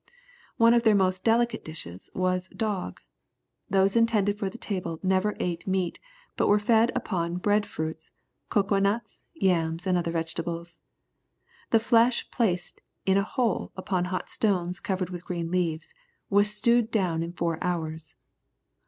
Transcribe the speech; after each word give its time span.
One 0.57 0.73
of 0.73 0.81
their 0.81 0.95
most 0.95 1.23
delicate 1.23 1.63
dishes 1.63 2.09
was 2.15 2.47
dog. 2.47 3.01
Those 3.69 3.95
intended 3.95 4.35
for 4.39 4.49
the 4.49 4.57
table 4.57 4.99
never 5.03 5.35
ate 5.39 5.67
meat, 5.67 5.99
but 6.35 6.47
were 6.47 6.57
fed 6.57 6.91
upon 6.95 7.37
bread 7.37 7.67
fruits, 7.67 8.09
cocoa 8.49 8.79
nuts, 8.79 9.21
yams, 9.35 9.85
and 9.85 9.99
other 9.99 10.09
vegetables. 10.09 10.79
The 11.69 11.79
flesh 11.79 12.31
placed 12.31 12.81
in 13.05 13.17
a 13.17 13.21
hole 13.23 13.71
upon 13.75 14.05
hot 14.05 14.31
stones 14.31 14.79
covered 14.79 15.11
with 15.11 15.23
green 15.23 15.51
leaves, 15.51 15.93
was 16.31 16.51
stewed 16.51 16.89
down 16.89 17.21
in 17.21 17.31
four 17.33 17.63
hours. 17.63 18.15